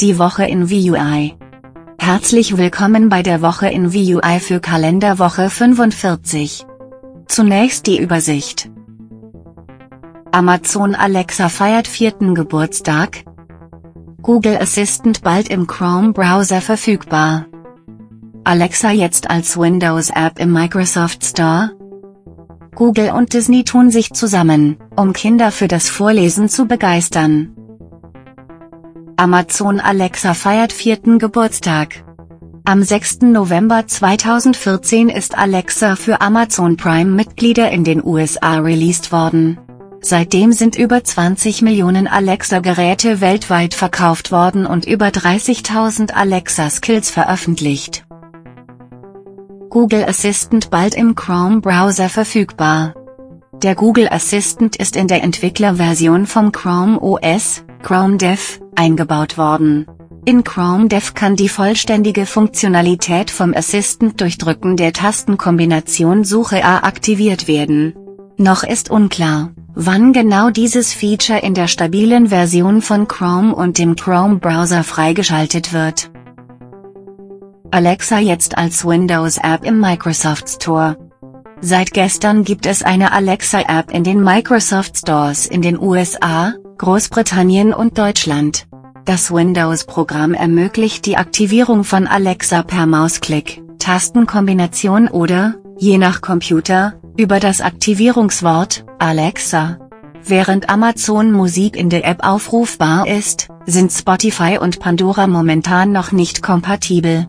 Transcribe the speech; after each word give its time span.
Die 0.00 0.18
Woche 0.18 0.44
in 0.44 0.70
VUI. 0.70 1.34
Herzlich 1.98 2.58
willkommen 2.58 3.08
bei 3.08 3.22
der 3.22 3.40
Woche 3.40 3.68
in 3.68 3.94
VUI 3.94 4.38
für 4.38 4.60
Kalenderwoche 4.60 5.48
45. 5.48 6.66
Zunächst 7.26 7.86
die 7.86 7.98
Übersicht. 7.98 8.70
Amazon 10.30 10.94
Alexa 10.94 11.48
feiert 11.48 11.88
vierten 11.88 12.34
Geburtstag. 12.34 13.24
Google 14.20 14.58
Assistant 14.58 15.22
bald 15.22 15.48
im 15.48 15.66
Chrome-Browser 15.66 16.60
verfügbar. 16.60 17.46
Alexa 18.44 18.90
jetzt 18.90 19.30
als 19.30 19.56
Windows-App 19.56 20.38
im 20.38 20.52
Microsoft 20.52 21.24
Store. 21.24 21.70
Google 22.74 23.12
und 23.12 23.32
Disney 23.32 23.64
tun 23.64 23.90
sich 23.90 24.12
zusammen, 24.12 24.76
um 24.96 25.14
Kinder 25.14 25.50
für 25.50 25.66
das 25.66 25.88
Vorlesen 25.88 26.50
zu 26.50 26.66
begeistern. 26.66 27.57
Amazon 29.20 29.80
Alexa 29.80 30.32
feiert 30.32 30.72
vierten 30.72 31.18
Geburtstag. 31.18 32.04
Am 32.64 32.84
6. 32.84 33.22
November 33.22 33.84
2014 33.84 35.08
ist 35.08 35.36
Alexa 35.36 35.96
für 35.96 36.20
Amazon 36.20 36.76
Prime 36.76 37.10
Mitglieder 37.10 37.68
in 37.72 37.82
den 37.82 38.04
USA 38.04 38.58
released 38.58 39.10
worden. 39.10 39.58
Seitdem 40.00 40.52
sind 40.52 40.76
über 40.76 41.02
20 41.02 41.62
Millionen 41.62 42.06
Alexa-Geräte 42.06 43.20
weltweit 43.20 43.74
verkauft 43.74 44.30
worden 44.30 44.66
und 44.66 44.86
über 44.86 45.08
30.000 45.08 46.12
Alexa-Skills 46.12 47.10
veröffentlicht. 47.10 48.06
Google 49.68 50.04
Assistant 50.04 50.70
bald 50.70 50.94
im 50.94 51.16
Chrome-Browser 51.16 52.08
verfügbar. 52.08 52.94
Der 53.64 53.74
Google 53.74 54.06
Assistant 54.08 54.76
ist 54.76 54.94
in 54.94 55.08
der 55.08 55.24
Entwicklerversion 55.24 56.26
vom 56.26 56.52
Chrome 56.52 57.00
OS, 57.00 57.64
Chrome 57.82 58.16
Dev, 58.16 58.60
eingebaut 58.78 59.36
worden. 59.36 59.86
In 60.24 60.44
Chrome 60.44 60.88
Dev 60.88 61.14
kann 61.14 61.36
die 61.36 61.48
vollständige 61.48 62.26
Funktionalität 62.26 63.30
vom 63.30 63.54
Assistant 63.54 64.20
durch 64.20 64.38
Drücken 64.38 64.76
der 64.76 64.92
Tastenkombination 64.92 66.22
Suche 66.22 66.64
A 66.64 66.78
aktiviert 66.78 67.48
werden. 67.48 67.94
Noch 68.36 68.62
ist 68.62 68.90
unklar, 68.90 69.50
wann 69.74 70.12
genau 70.12 70.50
dieses 70.50 70.92
Feature 70.92 71.40
in 71.40 71.54
der 71.54 71.66
stabilen 71.66 72.28
Version 72.28 72.82
von 72.82 73.08
Chrome 73.08 73.54
und 73.54 73.78
dem 73.78 73.96
Chrome-Browser 73.96 74.84
freigeschaltet 74.84 75.72
wird. 75.72 76.10
Alexa 77.70 78.18
jetzt 78.18 78.56
als 78.56 78.84
Windows-App 78.84 79.64
im 79.64 79.80
Microsoft 79.80 80.48
Store. 80.48 80.96
Seit 81.60 81.92
gestern 81.92 82.44
gibt 82.44 82.66
es 82.66 82.82
eine 82.82 83.12
Alexa-App 83.12 83.90
in 83.90 84.04
den 84.04 84.22
Microsoft 84.22 84.96
Stores 84.96 85.46
in 85.46 85.62
den 85.62 85.80
USA, 85.80 86.52
Großbritannien 86.78 87.74
und 87.74 87.98
Deutschland. 87.98 88.67
Das 89.08 89.32
Windows-Programm 89.32 90.34
ermöglicht 90.34 91.06
die 91.06 91.16
Aktivierung 91.16 91.82
von 91.82 92.06
Alexa 92.06 92.62
per 92.62 92.84
Mausklick, 92.84 93.62
Tastenkombination 93.78 95.08
oder, 95.08 95.54
je 95.78 95.96
nach 95.96 96.20
Computer, 96.20 96.92
über 97.16 97.40
das 97.40 97.62
Aktivierungswort 97.62 98.84
Alexa. 98.98 99.78
Während 100.22 100.68
Amazon 100.68 101.32
Musik 101.32 101.74
in 101.74 101.88
der 101.88 102.04
App 102.04 102.18
aufrufbar 102.22 103.08
ist, 103.08 103.48
sind 103.64 103.92
Spotify 103.92 104.58
und 104.60 104.78
Pandora 104.78 105.26
momentan 105.26 105.90
noch 105.90 106.12
nicht 106.12 106.42
kompatibel. 106.42 107.28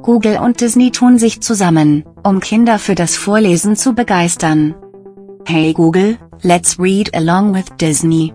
Google 0.00 0.38
und 0.38 0.60
Disney 0.60 0.92
tun 0.92 1.18
sich 1.18 1.40
zusammen, 1.40 2.04
um 2.22 2.38
Kinder 2.38 2.78
für 2.78 2.94
das 2.94 3.16
Vorlesen 3.16 3.74
zu 3.74 3.94
begeistern. 3.94 4.76
Hey 5.44 5.72
Google, 5.72 6.18
let's 6.42 6.78
read 6.78 7.12
along 7.16 7.52
with 7.52 7.64
Disney. 7.80 8.32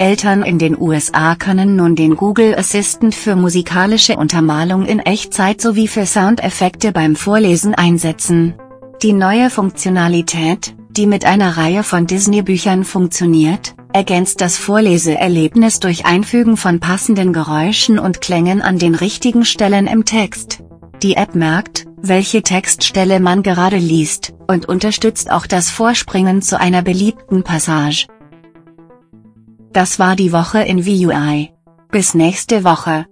Eltern 0.00 0.42
in 0.42 0.58
den 0.58 0.80
USA 0.80 1.34
können 1.34 1.76
nun 1.76 1.94
den 1.94 2.16
Google 2.16 2.54
Assistant 2.54 3.14
für 3.14 3.36
musikalische 3.36 4.16
Untermalung 4.16 4.86
in 4.86 4.98
Echtzeit 4.98 5.60
sowie 5.60 5.88
für 5.88 6.06
Soundeffekte 6.06 6.90
beim 6.90 7.16
Vorlesen 7.16 7.74
einsetzen. 7.74 8.54
Die 9.02 9.12
neue 9.12 9.50
Funktionalität, 9.50 10.74
die 10.88 11.06
mit 11.06 11.26
einer 11.26 11.58
Reihe 11.58 11.82
von 11.82 12.06
Disney-Büchern 12.06 12.84
funktioniert, 12.84 13.74
ergänzt 13.92 14.40
das 14.40 14.56
Vorleseerlebnis 14.56 15.80
durch 15.80 16.06
Einfügen 16.06 16.56
von 16.56 16.80
passenden 16.80 17.34
Geräuschen 17.34 17.98
und 17.98 18.22
Klängen 18.22 18.62
an 18.62 18.78
den 18.78 18.94
richtigen 18.94 19.44
Stellen 19.44 19.86
im 19.86 20.06
Text. 20.06 20.62
Die 21.02 21.16
App 21.16 21.34
merkt, 21.34 21.84
welche 22.00 22.40
Textstelle 22.40 23.20
man 23.20 23.42
gerade 23.42 23.76
liest, 23.76 24.32
und 24.48 24.66
unterstützt 24.66 25.30
auch 25.30 25.46
das 25.46 25.68
Vorspringen 25.68 26.40
zu 26.40 26.58
einer 26.58 26.80
beliebten 26.80 27.42
Passage. 27.42 28.06
Das 29.72 30.00
war 30.00 30.16
die 30.16 30.32
Woche 30.32 30.62
in 30.62 30.84
VUI. 30.84 31.50
Bis 31.92 32.14
nächste 32.14 32.64
Woche. 32.64 33.06